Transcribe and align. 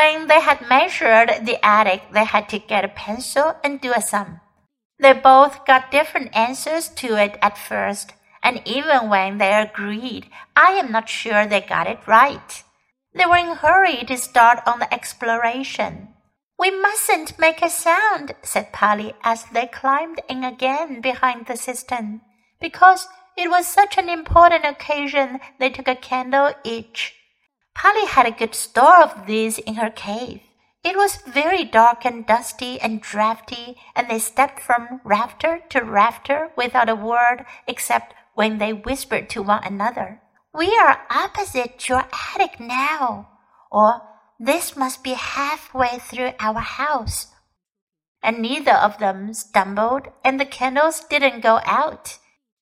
When 0.00 0.28
they 0.28 0.40
had 0.40 0.66
measured 0.66 1.44
the 1.44 1.62
attic, 1.62 2.00
they 2.10 2.24
had 2.24 2.48
to 2.48 2.58
get 2.58 2.86
a 2.86 2.88
pencil 2.88 3.56
and 3.62 3.82
do 3.82 3.92
a 3.92 4.00
sum. 4.00 4.40
They 4.98 5.12
both 5.12 5.66
got 5.66 5.90
different 5.90 6.34
answers 6.34 6.88
to 7.00 7.16
it 7.16 7.38
at 7.42 7.58
first, 7.58 8.14
and 8.42 8.62
even 8.64 9.10
when 9.10 9.36
they 9.36 9.52
agreed, 9.52 10.30
I 10.56 10.70
am 10.80 10.90
not 10.90 11.10
sure 11.10 11.44
they 11.44 11.60
got 11.60 11.86
it 11.86 12.06
right. 12.06 12.64
They 13.12 13.26
were 13.26 13.36
in 13.36 13.48
a 13.48 13.54
hurry 13.56 13.98
to 14.06 14.16
start 14.16 14.60
on 14.66 14.78
the 14.78 14.90
exploration. 14.90 16.08
We 16.58 16.70
mustn't 16.70 17.38
make 17.38 17.60
a 17.60 17.68
sound, 17.68 18.34
said 18.42 18.72
Polly 18.72 19.12
as 19.22 19.44
they 19.52 19.66
climbed 19.66 20.22
in 20.30 20.44
again 20.44 21.02
behind 21.02 21.44
the 21.44 21.58
cistern, 21.58 22.22
because 22.58 23.06
it 23.36 23.50
was 23.50 23.66
such 23.66 23.98
an 23.98 24.08
important 24.08 24.64
occasion 24.64 25.40
they 25.58 25.68
took 25.68 25.88
a 25.88 25.94
candle 25.94 26.54
each. 26.64 27.19
Polly 27.74 28.06
had 28.06 28.26
a 28.26 28.30
good 28.30 28.54
store 28.54 29.02
of 29.02 29.26
these 29.26 29.58
in 29.58 29.74
her 29.74 29.90
cave. 29.90 30.40
It 30.82 30.96
was 30.96 31.22
very 31.26 31.64
dark 31.64 32.06
and 32.06 32.26
dusty 32.26 32.80
and 32.80 33.02
drafty, 33.02 33.76
and 33.94 34.08
they 34.08 34.18
stepped 34.18 34.60
from 34.60 35.00
rafter 35.04 35.60
to 35.70 35.80
rafter 35.80 36.50
without 36.56 36.88
a 36.88 36.94
word 36.94 37.44
except 37.66 38.14
when 38.34 38.58
they 38.58 38.72
whispered 38.72 39.28
to 39.30 39.42
one 39.42 39.62
another. 39.64 40.22
We 40.54 40.74
are 40.78 41.06
opposite 41.10 41.88
your 41.88 42.04
attic 42.34 42.58
now, 42.58 43.28
or 43.70 44.02
this 44.38 44.74
must 44.74 45.04
be 45.04 45.12
halfway 45.12 45.98
through 45.98 46.32
our 46.40 46.60
house. 46.60 47.26
And 48.22 48.40
neither 48.40 48.72
of 48.72 48.98
them 48.98 49.34
stumbled, 49.34 50.08
and 50.24 50.40
the 50.40 50.46
candles 50.46 51.00
didn't 51.00 51.42
go 51.42 51.60
out. 51.64 52.18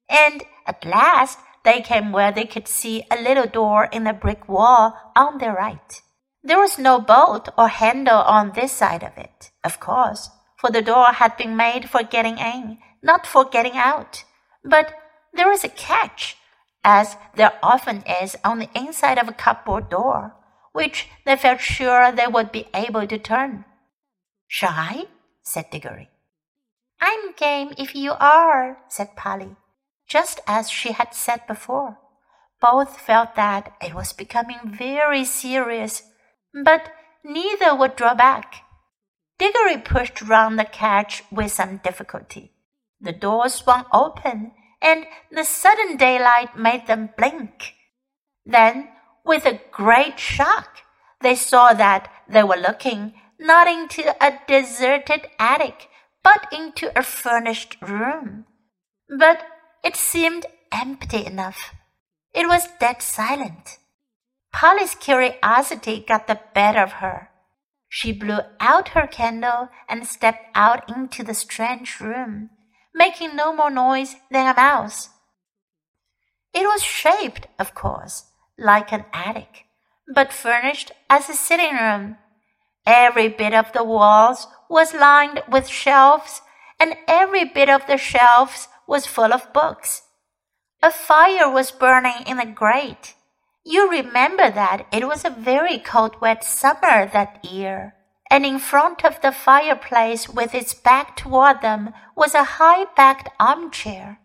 And 0.08 0.42
at 0.66 0.84
last 0.84 1.38
they 1.68 1.82
came 1.82 2.12
where 2.12 2.32
they 2.32 2.46
could 2.46 2.66
see 2.66 3.04
a 3.10 3.20
little 3.20 3.46
door 3.46 3.88
in 3.92 4.04
the 4.04 4.14
brick 4.14 4.48
wall 4.48 4.96
on 5.14 5.36
their 5.36 5.52
right. 5.52 6.00
There 6.42 6.58
was 6.58 6.78
no 6.78 6.98
bolt 6.98 7.50
or 7.58 7.68
handle 7.68 8.20
on 8.20 8.52
this 8.52 8.72
side 8.72 9.02
of 9.02 9.18
it, 9.18 9.50
of 9.62 9.78
course, 9.78 10.30
for 10.56 10.70
the 10.70 10.80
door 10.80 11.12
had 11.12 11.36
been 11.36 11.56
made 11.56 11.90
for 11.90 12.02
getting 12.02 12.38
in, 12.38 12.78
not 13.02 13.26
for 13.26 13.44
getting 13.44 13.76
out. 13.76 14.24
But 14.64 14.94
there 15.34 15.48
was 15.48 15.62
a 15.62 15.68
catch, 15.68 16.38
as 16.82 17.16
there 17.34 17.52
often 17.62 18.02
is 18.22 18.34
on 18.42 18.60
the 18.60 18.70
inside 18.74 19.18
of 19.18 19.28
a 19.28 19.32
cupboard 19.32 19.90
door 19.90 20.34
which 20.72 21.08
they 21.26 21.36
felt 21.36 21.60
sure 21.60 22.12
they 22.12 22.26
would 22.26 22.52
be 22.52 22.68
able 22.72 23.06
to 23.06 23.18
turn. 23.18 23.64
Shall 24.46 24.72
I? 24.72 25.06
said 25.42 25.70
Diggory. 25.70 26.08
I'm 27.00 27.32
game 27.34 27.72
if 27.76 27.94
you 27.94 28.12
are, 28.12 28.78
said 28.88 29.16
Polly, 29.16 29.56
just 30.08 30.40
as 30.46 30.70
she 30.70 30.92
had 30.92 31.14
said 31.14 31.46
before. 31.46 31.98
Both 32.60 32.98
felt 33.00 33.36
that 33.36 33.74
it 33.80 33.94
was 33.94 34.12
becoming 34.12 34.58
very 34.64 35.24
serious, 35.24 36.02
but 36.64 36.90
neither 37.22 37.74
would 37.74 37.94
draw 37.94 38.14
back. 38.14 38.64
Diggory 39.38 39.78
pushed 39.78 40.22
round 40.22 40.58
the 40.58 40.64
catch 40.64 41.22
with 41.30 41.52
some 41.52 41.76
difficulty. 41.76 42.52
The 43.00 43.12
door 43.12 43.48
swung 43.48 43.84
open, 43.92 44.52
and 44.82 45.06
the 45.30 45.44
sudden 45.44 45.96
daylight 45.96 46.58
made 46.58 46.88
them 46.88 47.10
blink. 47.16 47.74
Then 48.44 48.88
with 49.24 49.46
a 49.46 49.60
great 49.70 50.18
shock, 50.18 50.78
they 51.20 51.36
saw 51.36 51.72
that 51.74 52.10
they 52.28 52.42
were 52.42 52.56
looking 52.56 53.14
not 53.38 53.68
into 53.68 54.02
a 54.24 54.40
deserted 54.48 55.28
attic, 55.38 55.88
but 56.24 56.52
into 56.52 56.90
a 56.98 57.02
furnished 57.02 57.76
room. 57.80 58.46
But 59.08 59.44
it 59.84 59.96
seemed 59.96 60.46
empty 60.72 61.24
enough. 61.24 61.74
It 62.34 62.46
was 62.46 62.68
dead 62.78 63.02
silent. 63.02 63.78
Polly's 64.52 64.94
curiosity 64.94 66.04
got 66.06 66.26
the 66.26 66.40
better 66.54 66.82
of 66.82 66.92
her. 66.92 67.30
She 67.88 68.12
blew 68.12 68.40
out 68.60 68.88
her 68.90 69.06
candle 69.06 69.68
and 69.88 70.06
stepped 70.06 70.46
out 70.54 70.88
into 70.94 71.22
the 71.22 71.34
strange 71.34 72.00
room, 72.00 72.50
making 72.94 73.34
no 73.34 73.54
more 73.54 73.70
noise 73.70 74.16
than 74.30 74.46
a 74.46 74.54
mouse. 74.54 75.08
It 76.52 76.62
was 76.62 76.82
shaped, 76.82 77.46
of 77.58 77.74
course, 77.74 78.24
like 78.58 78.92
an 78.92 79.04
attic, 79.12 79.64
but 80.14 80.32
furnished 80.32 80.92
as 81.08 81.28
a 81.28 81.34
sitting 81.34 81.76
room. 81.76 82.16
Every 82.86 83.28
bit 83.28 83.54
of 83.54 83.72
the 83.72 83.84
walls 83.84 84.46
was 84.68 84.94
lined 84.94 85.42
with 85.48 85.68
shelves, 85.68 86.40
and 86.80 86.96
every 87.06 87.44
bit 87.44 87.68
of 87.68 87.86
the 87.86 87.98
shelves 87.98 88.68
was 88.88 89.06
full 89.06 89.32
of 89.32 89.52
books. 89.52 90.02
A 90.82 90.90
fire 90.90 91.48
was 91.48 91.70
burning 91.70 92.24
in 92.26 92.38
the 92.38 92.46
grate. 92.46 93.14
You 93.64 93.88
remember 93.88 94.50
that 94.50 94.86
it 94.90 95.06
was 95.06 95.24
a 95.24 95.30
very 95.30 95.78
cold, 95.78 96.20
wet 96.20 96.42
summer 96.42 97.06
that 97.06 97.44
year, 97.44 97.94
and 98.30 98.44
in 98.44 98.58
front 98.58 99.04
of 99.04 99.20
the 99.20 99.30
fireplace, 99.30 100.28
with 100.28 100.54
its 100.54 100.74
back 100.74 101.16
toward 101.16 101.60
them, 101.60 101.92
was 102.16 102.34
a 102.34 102.58
high 102.58 102.86
backed 102.96 103.28
armchair. 103.38 104.18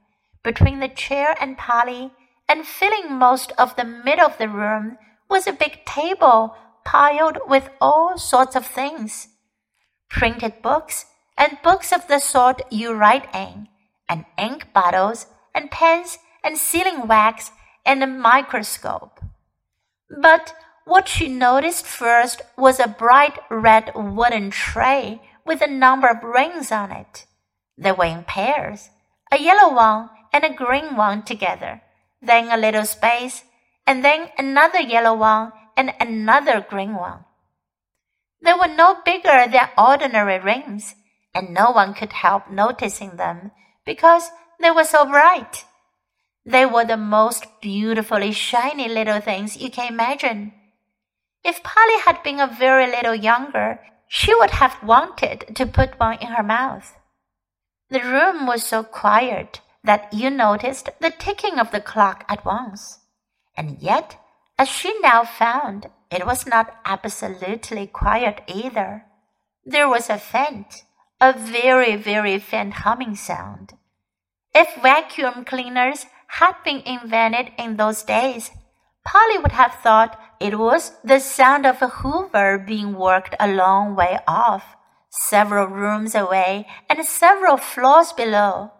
Between 0.43 0.79
the 0.79 0.87
chair 0.87 1.35
and 1.39 1.57
Polly, 1.57 2.11
and 2.47 2.65
filling 2.65 3.13
most 3.13 3.51
of 3.57 3.75
the 3.75 3.85
middle 3.85 4.25
of 4.25 4.37
the 4.37 4.49
room 4.49 4.97
was 5.29 5.47
a 5.47 5.53
big 5.53 5.85
table 5.85 6.55
piled 6.85 7.37
with 7.47 7.69
all 7.79 8.17
sorts 8.17 8.55
of 8.55 8.65
things 8.65 9.27
printed 10.09 10.61
books 10.61 11.05
and 11.37 11.57
books 11.63 11.91
of 11.91 12.07
the 12.07 12.19
sort 12.19 12.61
you 12.71 12.93
write 12.93 13.27
in, 13.33 13.67
and 14.09 14.25
ink 14.37 14.73
bottles 14.73 15.27
and 15.55 15.71
pens 15.71 16.17
and 16.43 16.57
sealing 16.57 17.07
wax 17.07 17.51
and 17.85 18.03
a 18.03 18.07
microscope. 18.07 19.19
But 20.21 20.53
what 20.85 21.07
she 21.07 21.27
noticed 21.27 21.85
first 21.85 22.41
was 22.57 22.79
a 22.79 22.87
bright 22.87 23.39
red 23.49 23.91
wooden 23.95 24.51
tray 24.51 25.21
with 25.45 25.61
a 25.61 25.67
number 25.67 26.07
of 26.07 26.23
rings 26.23 26.71
on 26.71 26.91
it. 26.91 27.25
They 27.77 27.91
were 27.91 28.05
in 28.05 28.23
pairs, 28.23 28.89
a 29.31 29.39
yellow 29.39 29.73
one 29.73 30.09
and 30.31 30.43
a 30.43 30.53
green 30.53 30.95
one 30.95 31.23
together 31.23 31.81
then 32.23 32.49
a 32.49 32.57
little 32.57 32.85
space, 32.85 33.43
and 33.85 34.03
then 34.03 34.29
another 34.37 34.79
yellow 34.79 35.13
one 35.13 35.51
and 35.75 35.93
another 35.99 36.65
green 36.67 36.95
one. 36.95 37.25
They 38.41 38.53
were 38.53 38.73
no 38.73 39.01
bigger 39.05 39.45
than 39.51 39.69
ordinary 39.77 40.39
rings, 40.39 40.95
and 41.35 41.53
no 41.53 41.71
one 41.71 41.93
could 41.93 42.13
help 42.13 42.49
noticing 42.49 43.17
them 43.17 43.51
because 43.85 44.29
they 44.59 44.71
were 44.71 44.83
so 44.83 45.05
bright. 45.05 45.65
They 46.45 46.65
were 46.65 46.85
the 46.85 46.97
most 46.97 47.45
beautifully 47.61 48.31
shiny 48.31 48.87
little 48.87 49.21
things 49.21 49.57
you 49.57 49.71
can 49.71 49.91
imagine. 49.91 50.53
If 51.43 51.63
Polly 51.63 51.99
had 52.05 52.23
been 52.23 52.39
a 52.39 52.47
very 52.47 52.87
little 52.87 53.15
younger, 53.15 53.79
she 54.07 54.33
would 54.35 54.51
have 54.51 54.83
wanted 54.83 55.55
to 55.55 55.65
put 55.65 55.99
one 55.99 56.17
in 56.19 56.27
her 56.27 56.43
mouth. 56.43 56.93
The 57.89 58.01
room 58.01 58.47
was 58.47 58.63
so 58.63 58.83
quiet 58.83 59.61
that 59.83 60.13
you 60.13 60.29
noticed 60.29 60.89
the 60.99 61.11
ticking 61.11 61.59
of 61.59 61.71
the 61.71 61.81
clock 61.81 62.25
at 62.29 62.45
once. 62.45 62.99
And 63.57 63.79
yet, 63.79 64.17
as 64.57 64.69
she 64.69 64.97
now 64.99 65.23
found, 65.23 65.87
it 66.09 66.25
was 66.25 66.45
not 66.45 66.75
absolutely 66.85 67.87
quiet 67.87 68.41
either. 68.47 69.05
There 69.65 69.89
was 69.89 70.09
a 70.09 70.17
faint, 70.17 70.83
a 71.23 71.31
very, 71.31 71.95
very 71.95 72.37
faint 72.37 72.73
humming 72.83 73.15
sound. 73.15 73.71
If 74.53 74.67
vacuum 74.81 75.45
cleaners 75.45 76.05
had 76.27 76.55
been 76.65 76.81
invented 76.85 77.53
in 77.57 77.77
those 77.77 78.03
days, 78.03 78.51
Polly 79.05 79.37
would 79.37 79.53
have 79.53 79.75
thought 79.75 80.19
it 80.41 80.59
was 80.59 80.91
the 81.01 81.19
sound 81.19 81.65
of 81.65 81.81
a 81.81 81.87
hoover 81.87 82.57
being 82.57 82.95
worked 82.95 83.37
a 83.39 83.47
long 83.47 83.95
way 83.95 84.19
off, 84.27 84.75
several 85.09 85.67
rooms 85.67 86.13
away 86.13 86.67
and 86.89 87.05
several 87.05 87.55
floors 87.55 88.11
below. 88.11 88.71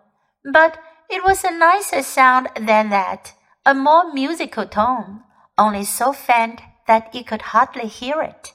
But 0.44 0.78
it 1.10 1.24
was 1.24 1.46
a 1.46 1.58
nicer 1.58 2.04
sound 2.04 2.50
than 2.60 2.90
that, 2.90 3.32
a 3.66 3.74
more 3.74 4.12
musical 4.12 4.66
tone, 4.66 5.22
only 5.58 5.86
so 5.86 6.12
faint 6.12 6.60
that 6.88 7.16
you 7.16 7.24
could 7.24 7.54
hardly 7.54 7.88
hear 7.88 8.22
it. 8.22 8.52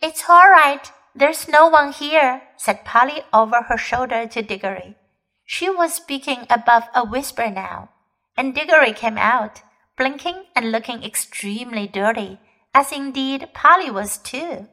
It's 0.00 0.24
all 0.26 0.48
right. 0.48 0.90
There's 1.14 1.48
no 1.48 1.68
one 1.68 1.92
here, 1.92 2.42
said 2.56 2.84
Polly 2.84 3.22
over 3.32 3.62
her 3.62 3.76
shoulder 3.76 4.26
to 4.26 4.42
Diggory. 4.42 4.96
She 5.44 5.70
was 5.70 5.94
speaking 5.94 6.46
above 6.50 6.84
a 6.94 7.04
whisper 7.04 7.48
now, 7.50 7.90
and 8.36 8.54
Diggory 8.54 8.92
came 8.92 9.18
out, 9.18 9.62
blinking 9.96 10.44
and 10.54 10.72
looking 10.72 11.02
extremely 11.02 11.86
dirty, 11.86 12.38
as 12.74 12.92
indeed 12.92 13.48
Polly 13.54 13.90
was 13.90 14.18
too. 14.18 14.68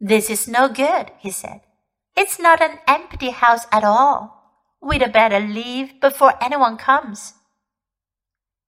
This 0.00 0.30
is 0.30 0.48
no 0.48 0.68
good, 0.68 1.10
he 1.18 1.30
said. 1.30 1.60
It's 2.16 2.38
not 2.38 2.62
an 2.62 2.78
empty 2.86 3.30
house 3.30 3.66
at 3.72 3.84
all. 3.84 4.40
We'd 4.80 5.12
better 5.12 5.40
leave 5.40 6.00
before 6.00 6.34
anyone 6.42 6.76
comes. 6.76 7.34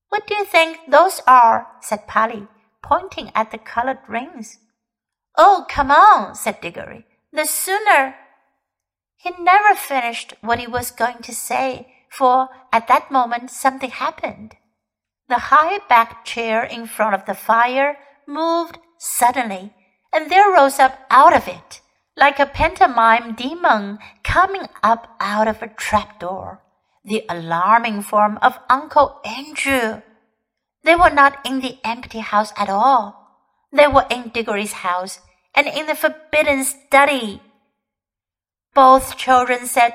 What 0.09 0.27
do 0.27 0.35
you 0.35 0.45
think 0.45 0.79
those 0.89 1.21
are? 1.27 1.69
said 1.81 2.07
Polly, 2.09 2.49
pointing 2.83 3.31
at 3.35 3.51
the 3.51 3.59
colored 3.59 3.99
rings. 4.09 4.59
Oh, 5.37 5.67
come 5.69 5.91
on, 5.91 6.35
said 6.35 6.61
Diggory. 6.61 7.07
The 7.33 7.45
sooner. 7.45 8.15
He 9.17 9.31
never 9.39 9.75
finished 9.75 10.35
what 10.41 10.59
he 10.59 10.67
was 10.67 10.91
going 10.91 11.19
to 11.23 11.35
say, 11.35 11.93
for 12.11 12.49
at 12.73 12.89
that 12.89 13.11
moment 13.11 13.51
something 13.51 13.91
happened. 13.91 14.57
The 15.29 15.51
high 15.51 15.79
backed 15.89 16.27
chair 16.27 16.63
in 16.63 16.87
front 16.87 17.15
of 17.15 17.27
the 17.27 17.35
fire 17.35 17.97
moved 18.27 18.79
suddenly, 18.99 19.75
and 20.13 20.31
there 20.31 20.53
rose 20.53 20.79
up 20.79 21.01
out 21.11 21.35
of 21.35 21.49
it, 21.49 21.81
like 22.17 22.39
a 22.39 22.47
pantomime 22.47 23.35
demon 23.35 23.99
coming 24.23 24.69
up 24.83 25.17
out 25.21 25.49
of 25.49 25.63
a 25.63 25.69
trapdoor, 25.69 26.63
the 27.05 27.25
alarming 27.29 28.03
form 28.03 28.39
of 28.41 28.59
Uncle 28.71 29.21
Andrew. 29.25 30.03
They 30.85 30.95
were 30.95 31.11
not 31.11 31.45
in 31.45 31.61
the 31.61 31.79
empty 31.85 32.21
house 32.21 32.53
at 32.57 32.69
all. 32.69 33.27
They 33.73 33.89
were 33.89 34.07
in 34.09 34.29
Diggory's 34.29 34.73
house 34.73 35.21
and 35.55 35.67
in 35.67 35.87
the 35.87 35.97
forbidden 35.97 36.63
study. 36.65 37.43
Both 38.77 39.17
children 39.17 39.67
said, 39.67 39.95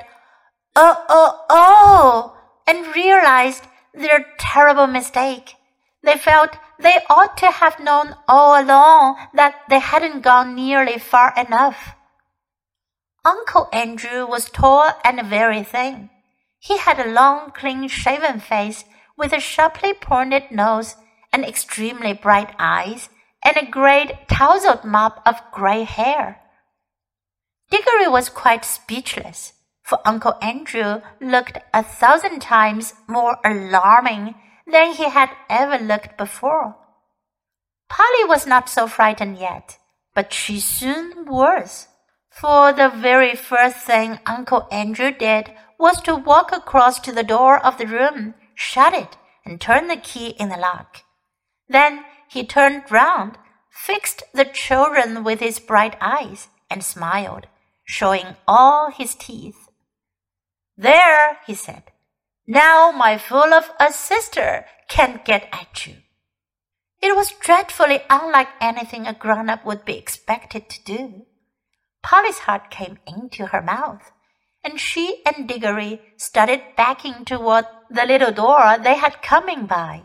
Oh, 0.74 1.04
oh, 1.08 1.44
oh, 1.48 2.36
and 2.66 2.92
realized 2.96 3.68
their 3.94 4.26
terrible 4.40 4.88
mistake. 4.88 5.54
They 6.02 6.18
felt 6.18 6.58
they 6.80 6.98
ought 7.08 7.36
to 7.38 7.52
have 7.52 7.78
known 7.78 8.16
all 8.26 8.60
along 8.60 9.18
that 9.34 9.54
they 9.68 9.78
hadn't 9.78 10.22
gone 10.22 10.56
nearly 10.56 10.98
far 10.98 11.32
enough. 11.38 11.94
Uncle 13.24 13.68
Andrew 13.72 14.26
was 14.26 14.50
tall 14.50 14.90
and 15.04 15.24
very 15.28 15.62
thin. 15.62 16.10
He 16.58 16.78
had 16.78 16.98
a 16.98 17.12
long, 17.12 17.52
clean 17.52 17.86
shaven 17.86 18.40
face 18.40 18.84
with 19.16 19.32
a 19.32 19.38
sharply 19.38 19.94
pointed 19.94 20.50
nose 20.50 20.96
and 21.32 21.44
extremely 21.44 22.14
bright 22.14 22.52
eyes 22.58 23.10
and 23.44 23.56
a 23.56 23.70
great 23.70 24.26
tousled 24.26 24.82
mop 24.82 25.22
of 25.24 25.40
gray 25.52 25.84
hair. 25.84 26.41
Diggory 27.72 28.06
was 28.06 28.28
quite 28.28 28.66
speechless, 28.66 29.54
for 29.82 29.98
Uncle 30.04 30.36
Andrew 30.42 31.00
looked 31.22 31.56
a 31.72 31.82
thousand 31.82 32.40
times 32.40 32.92
more 33.06 33.38
alarming 33.42 34.34
than 34.66 34.92
he 34.92 35.08
had 35.08 35.30
ever 35.48 35.82
looked 35.82 36.18
before. 36.18 36.76
Polly 37.88 38.24
was 38.26 38.46
not 38.46 38.68
so 38.68 38.86
frightened 38.86 39.38
yet, 39.38 39.78
but 40.14 40.34
she 40.34 40.60
soon 40.60 41.24
was. 41.24 41.88
For 42.28 42.74
the 42.74 42.90
very 42.90 43.34
first 43.34 43.78
thing 43.78 44.18
Uncle 44.26 44.68
Andrew 44.70 45.10
did 45.10 45.54
was 45.78 46.02
to 46.02 46.14
walk 46.14 46.52
across 46.52 47.00
to 47.00 47.12
the 47.12 47.24
door 47.24 47.58
of 47.58 47.78
the 47.78 47.86
room, 47.86 48.34
shut 48.54 48.92
it, 48.92 49.16
and 49.46 49.58
turn 49.58 49.88
the 49.88 49.96
key 49.96 50.36
in 50.38 50.50
the 50.50 50.58
lock. 50.58 51.04
Then 51.70 52.04
he 52.28 52.44
turned 52.44 52.90
round, 52.90 53.38
fixed 53.70 54.24
the 54.34 54.44
children 54.44 55.24
with 55.24 55.40
his 55.40 55.58
bright 55.58 55.96
eyes, 56.02 56.48
and 56.70 56.84
smiled, 56.84 57.46
showing 57.84 58.36
all 58.46 58.90
his 58.90 59.14
teeth. 59.14 59.68
There, 60.76 61.38
he 61.46 61.54
said, 61.54 61.84
now 62.46 62.90
my 62.90 63.18
fool 63.18 63.54
of 63.54 63.70
a 63.78 63.92
sister 63.92 64.66
can't 64.88 65.24
get 65.24 65.48
at 65.52 65.86
you. 65.86 65.96
It 67.00 67.16
was 67.16 67.32
dreadfully 67.32 68.00
unlike 68.10 68.48
anything 68.60 69.06
a 69.06 69.14
grown 69.14 69.48
up 69.48 69.64
would 69.64 69.84
be 69.84 69.96
expected 69.96 70.68
to 70.68 70.84
do. 70.84 71.26
Polly's 72.02 72.40
heart 72.40 72.70
came 72.70 72.98
into 73.06 73.46
her 73.46 73.62
mouth, 73.62 74.10
and 74.64 74.78
she 74.78 75.22
and 75.24 75.48
Diggory 75.48 76.00
started 76.16 76.62
backing 76.76 77.24
toward 77.24 77.64
the 77.90 78.06
little 78.06 78.32
door 78.32 78.76
they 78.78 78.94
had 78.94 79.22
coming 79.22 79.66
by. 79.66 80.02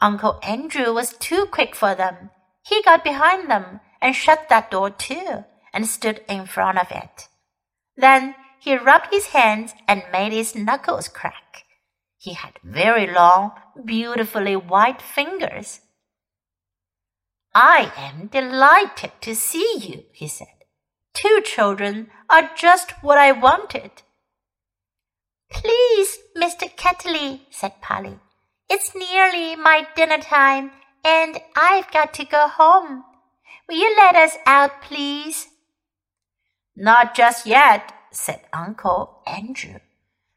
Uncle 0.00 0.40
Andrew 0.42 0.92
was 0.92 1.12
too 1.14 1.46
quick 1.46 1.74
for 1.74 1.94
them. 1.94 2.30
He 2.66 2.82
got 2.82 3.04
behind 3.04 3.50
them 3.50 3.80
and 4.00 4.14
shut 4.14 4.48
that 4.48 4.70
door 4.70 4.90
too, 4.90 5.44
and 5.72 5.86
stood 5.86 6.22
in 6.28 6.46
front 6.46 6.78
of 6.78 6.90
it. 6.90 7.28
Then 7.96 8.34
he 8.58 8.76
rubbed 8.76 9.08
his 9.10 9.26
hands 9.26 9.72
and 9.88 10.02
made 10.12 10.32
his 10.32 10.54
knuckles 10.54 11.08
crack. 11.08 11.64
He 12.18 12.34
had 12.34 12.58
very 12.62 13.06
long, 13.06 13.52
beautifully 13.84 14.56
white 14.56 15.00
fingers. 15.00 15.80
I 17.54 17.92
am 17.96 18.28
delighted 18.28 19.12
to 19.22 19.34
see 19.34 19.76
you, 19.78 20.04
he 20.12 20.28
said. 20.28 20.46
Two 21.14 21.40
children 21.44 22.10
are 22.28 22.50
just 22.54 22.92
what 23.02 23.18
I 23.18 23.32
wanted. 23.32 23.90
Please, 25.50 26.18
Mr. 26.36 26.74
Ketterly, 26.76 27.40
said 27.50 27.80
Polly. 27.80 28.18
It's 28.68 28.94
nearly 28.94 29.56
my 29.56 29.88
dinner 29.96 30.18
time, 30.18 30.70
and 31.04 31.40
I've 31.56 31.90
got 31.90 32.14
to 32.14 32.24
go 32.24 32.46
home. 32.46 33.04
Will 33.68 33.76
you 33.76 33.96
let 33.96 34.14
us 34.14 34.36
out, 34.46 34.82
please? 34.82 35.48
Not 36.76 37.14
just 37.14 37.46
yet, 37.46 37.92
said 38.12 38.40
Uncle 38.52 39.22
Andrew. 39.26 39.80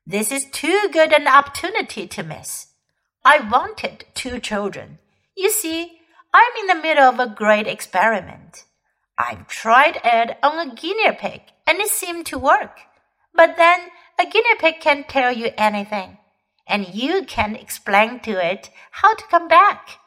This 0.05 0.31
is 0.31 0.49
too 0.51 0.89
good 0.91 1.13
an 1.13 1.27
opportunity 1.27 2.07
to 2.07 2.23
miss. 2.23 2.67
I 3.23 3.39
wanted 3.39 4.05
two 4.13 4.39
children. 4.39 4.99
You 5.35 5.49
see, 5.49 5.99
I'm 6.33 6.51
in 6.59 6.67
the 6.67 6.81
middle 6.81 7.05
of 7.05 7.19
a 7.19 7.33
great 7.33 7.67
experiment. 7.67 8.65
I've 9.17 9.47
tried 9.47 10.01
it 10.03 10.37
on 10.43 10.59
a 10.59 10.73
guinea 10.73 11.15
pig 11.17 11.41
and 11.65 11.79
it 11.79 11.89
seemed 11.89 12.25
to 12.27 12.37
work. 12.37 12.79
But 13.33 13.55
then 13.57 13.89
a 14.19 14.25
guinea 14.25 14.55
pig 14.59 14.79
can't 14.79 15.07
tell 15.07 15.31
you 15.31 15.51
anything, 15.57 16.17
and 16.67 16.93
you 16.93 17.23
can't 17.25 17.59
explain 17.59 18.19
to 18.21 18.31
it 18.31 18.69
how 18.91 19.15
to 19.15 19.23
come 19.29 19.47
back. 19.47 19.99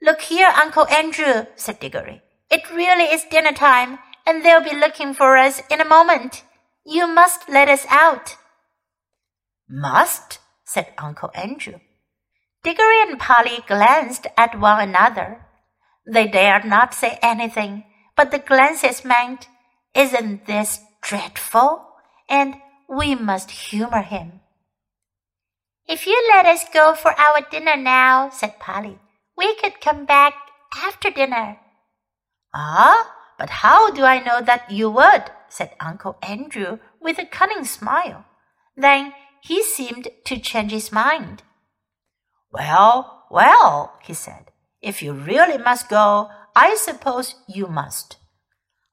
Look 0.00 0.22
here, 0.22 0.48
Uncle 0.48 0.86
Andrew, 0.88 1.46
said 1.54 1.78
Diggory. 1.78 2.22
It 2.50 2.70
really 2.72 3.04
is 3.04 3.24
dinner 3.30 3.52
time, 3.52 3.98
and 4.26 4.44
they'll 4.44 4.62
be 4.62 4.74
looking 4.76 5.14
for 5.14 5.36
us 5.36 5.62
in 5.70 5.80
a 5.80 5.88
moment. 5.88 6.44
You 6.84 7.06
must 7.06 7.48
let 7.48 7.68
us 7.68 7.86
out. 7.88 8.36
Must? 9.68 10.38
said 10.64 10.88
Uncle 10.98 11.30
Andrew. 11.34 11.80
Diggory 12.62 13.00
and 13.02 13.18
Polly 13.18 13.64
glanced 13.66 14.26
at 14.36 14.58
one 14.58 14.88
another. 14.88 15.46
They 16.06 16.28
dared 16.28 16.64
not 16.64 16.94
say 16.94 17.18
anything, 17.22 17.84
but 18.16 18.30
the 18.30 18.38
glances 18.38 19.04
meant, 19.04 19.48
Isn't 19.94 20.46
this 20.46 20.80
dreadful? 21.00 21.86
And 22.28 22.56
we 22.88 23.14
must 23.14 23.50
humor 23.50 24.02
him. 24.02 24.40
If 25.88 26.06
you 26.06 26.16
let 26.34 26.46
us 26.46 26.64
go 26.72 26.94
for 26.94 27.18
our 27.18 27.40
dinner 27.50 27.76
now, 27.76 28.30
said 28.30 28.58
Polly, 28.60 28.98
we 29.36 29.54
could 29.56 29.80
come 29.80 30.04
back 30.04 30.34
after 30.76 31.10
dinner. 31.10 31.58
Ah, 32.54 33.10
but 33.42 33.50
how 33.50 33.90
do 33.90 34.04
I 34.04 34.20
know 34.22 34.40
that 34.40 34.70
you 34.70 34.88
would? 34.88 35.24
said 35.48 35.72
Uncle 35.80 36.16
Andrew 36.22 36.78
with 37.00 37.18
a 37.18 37.26
cunning 37.26 37.64
smile. 37.64 38.24
Then 38.76 39.14
he 39.42 39.64
seemed 39.64 40.06
to 40.26 40.38
change 40.38 40.70
his 40.70 40.92
mind. 40.92 41.42
Well, 42.52 43.24
well, 43.32 43.98
he 44.00 44.14
said, 44.14 44.52
if 44.80 45.02
you 45.02 45.12
really 45.12 45.58
must 45.58 45.88
go, 45.88 46.30
I 46.54 46.76
suppose 46.76 47.34
you 47.48 47.66
must. 47.66 48.16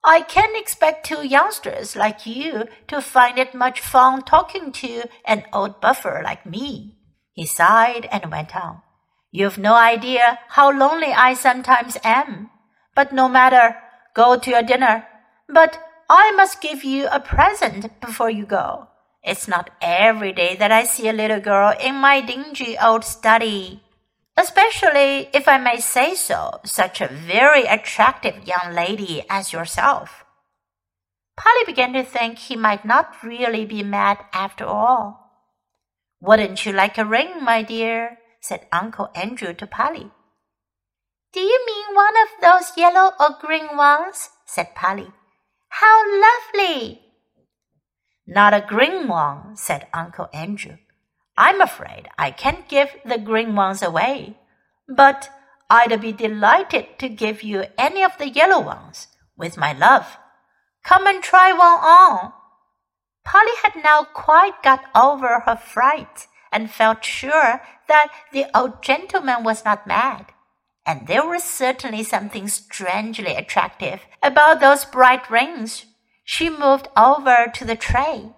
I 0.04 0.22
can't 0.22 0.57
expect 0.57 1.06
two 1.06 1.23
youngsters 1.23 1.95
like 1.95 2.26
you 2.26 2.64
to 2.88 3.02
find 3.02 3.38
it 3.38 3.54
much 3.54 3.80
fun 3.80 4.23
talking 4.23 4.71
to 4.81 5.04
an 5.26 5.44
old 5.54 5.80
buffer 5.80 6.21
like 6.23 6.44
me. 6.44 6.97
He 7.33 7.45
sighed 7.45 8.09
and 8.12 8.31
went 8.31 8.56
on. 8.56 8.81
You've 9.30 9.59
no 9.59 9.76
idea 9.76 10.40
how 10.47 10.71
lonely 10.71 11.14
I 11.14 11.35
sometimes 11.35 12.00
am. 12.04 12.50
But 12.95 13.14
no 13.14 13.30
matter, 13.30 13.78
Go 14.19 14.35
to 14.38 14.49
your 14.52 14.64
dinner. 14.64 15.07
But 15.47 15.80
I 16.09 16.33
must 16.33 16.59
give 16.59 16.83
you 16.83 17.07
a 17.07 17.21
present 17.21 17.88
before 18.02 18.30
you 18.30 18.45
go. 18.45 18.90
It's 19.23 19.47
not 19.47 19.69
every 19.81 20.33
day 20.33 20.57
that 20.57 20.73
I 20.73 20.83
see 20.83 21.07
a 21.07 21.14
little 21.14 21.40
girl 21.40 21.73
in 21.80 21.95
my 21.95 22.19
dingy 22.19 22.76
old 22.78 23.06
study. 23.06 23.81
Especially, 24.35 25.30
if 25.31 25.47
I 25.47 25.57
may 25.57 25.80
say 25.80 26.16
so, 26.16 26.59
such 26.66 26.99
a 26.99 27.07
very 27.07 27.64
attractive 27.64 28.45
young 28.45 28.76
lady 28.76 29.23
as 29.30 29.54
yourself. 29.54 30.26
Polly 31.38 31.64
began 31.66 31.94
to 31.94 32.04
think 32.04 32.40
he 32.40 32.57
might 32.57 32.83
not 32.83 33.23
really 33.23 33.64
be 33.64 33.83
mad 33.83 34.18
after 34.33 34.66
all. 34.66 35.31
Wouldn't 36.19 36.66
you 36.66 36.73
like 36.73 36.97
a 36.97 37.06
ring, 37.06 37.42
my 37.42 37.64
dear? 37.64 38.18
said 38.42 38.68
Uncle 38.73 39.11
Andrew 39.16 39.54
to 39.54 39.66
Polly. 39.66 40.11
Do 41.31 41.42
you 41.42 41.64
mean 41.68 41.95
one 41.95 42.16
of 42.24 42.42
those 42.42 42.76
yellow 42.76 43.14
or 43.19 43.38
green 43.40 43.78
ones? 43.78 44.30
said 44.45 44.74
Polly. 44.74 45.12
How 45.69 46.02
lovely! 46.19 47.02
Not 48.26 48.56
a 48.56 48.66
green 48.68 49.07
one, 49.07 49.56
said 49.56 49.86
Uncle 49.94 50.28
Andrew. 50.33 50.78
I'm 51.38 51.62
afraid 51.62 52.09
I 52.18 52.31
can't 52.31 52.68
give 52.68 52.90
the 53.06 53.19
green 53.19 53.56
ones 53.56 53.83
away, 53.83 54.40
but 54.88 55.30
I'd 55.69 56.02
be 56.02 56.12
delighted 56.12 56.98
to 56.98 57.09
give 57.09 57.44
you 57.44 57.66
any 57.78 58.04
of 58.04 58.18
the 58.18 58.30
yellow 58.30 58.59
ones, 58.59 59.07
with 59.38 59.56
my 59.56 59.71
love. 59.71 60.18
Come 60.83 61.06
and 61.06 61.21
try 61.21 61.52
one 61.52 61.62
on. 61.62 62.33
Polly 63.24 63.54
had 63.62 63.83
now 63.83 64.04
quite 64.04 64.64
got 64.64 64.83
over 64.95 65.42
her 65.42 65.56
fright 65.56 66.26
and 66.52 66.71
felt 66.71 67.06
sure 67.06 67.62
that 67.88 68.07
the 68.33 68.48
old 68.57 68.81
gentleman 68.81 69.44
was 69.44 69.64
not 69.64 69.86
mad 69.86 70.33
and 70.90 71.06
there 71.06 71.24
was 71.24 71.44
certainly 71.44 72.02
something 72.02 72.48
strangely 72.48 73.36
attractive 73.36 74.02
about 74.24 74.60
those 74.60 74.86
bright 74.86 75.30
rings. 75.30 75.86
She 76.24 76.50
moved 76.50 76.88
over 76.98 77.46
to 77.54 77.64
the 77.64 77.76
tray. 77.76 78.34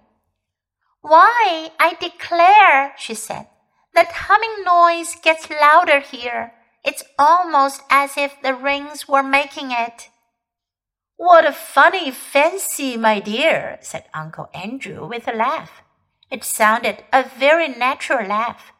Why, 1.00 1.70
I 1.80 1.94
declare, 1.98 2.92
she 2.98 3.14
said, 3.14 3.46
that 3.94 4.12
humming 4.28 4.64
noise 4.66 5.16
gets 5.22 5.48
louder 5.48 6.00
here. 6.00 6.52
It's 6.84 7.02
almost 7.18 7.80
as 7.88 8.18
if 8.18 8.36
the 8.42 8.54
rings 8.54 9.08
were 9.08 9.22
making 9.22 9.70
it. 9.70 10.10
What 11.16 11.46
a 11.46 11.52
funny 11.52 12.10
fancy, 12.10 12.98
my 12.98 13.18
dear, 13.18 13.78
said 13.80 14.04
Uncle 14.12 14.50
Andrew 14.52 15.08
with 15.08 15.26
a 15.26 15.32
laugh. 15.32 15.80
It 16.30 16.44
sounded 16.44 17.02
a 17.14 17.24
very 17.24 17.68
natural 17.68 18.28
laugh, 18.28 18.72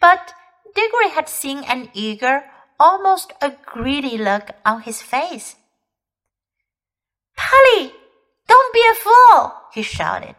but 0.00 0.32
Diggory 0.74 1.10
had 1.10 1.28
seen 1.28 1.58
an 1.64 1.90
eager, 1.92 2.44
almost 2.78 3.32
a 3.40 3.52
greedy 3.66 4.16
look 4.18 4.50
on 4.64 4.82
his 4.82 5.02
face. 5.02 5.56
Polly, 7.36 7.92
don't 8.46 8.74
be 8.74 8.82
a 8.90 8.94
fool, 8.94 9.52
he 9.72 9.82
shouted. 9.82 10.36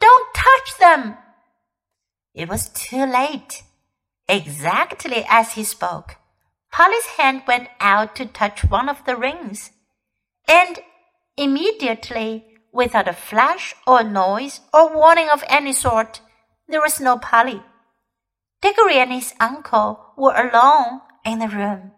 Don't 0.00 0.34
touch 0.34 0.78
them. 0.78 1.16
It 2.34 2.48
was 2.48 2.68
too 2.68 3.04
late. 3.06 3.62
Exactly 4.28 5.24
as 5.28 5.52
he 5.52 5.64
spoke, 5.64 6.16
Polly's 6.72 7.06
hand 7.18 7.42
went 7.46 7.68
out 7.78 8.16
to 8.16 8.26
touch 8.26 8.64
one 8.64 8.88
of 8.88 9.04
the 9.04 9.16
rings. 9.16 9.70
And 10.48 10.80
immediately, 11.36 12.44
without 12.72 13.06
a 13.06 13.12
flash 13.12 13.74
or 13.86 14.02
noise 14.02 14.60
or 14.72 14.94
warning 14.94 15.28
of 15.28 15.44
any 15.48 15.72
sort, 15.72 16.20
there 16.66 16.80
was 16.80 17.00
no 17.00 17.18
Polly. 17.18 17.62
Diggory 18.60 18.98
and 18.98 19.12
his 19.12 19.34
uncle 19.38 20.14
were 20.16 20.34
alone 20.34 21.00
in 21.24 21.38
the 21.38 21.48
room. 21.48 21.92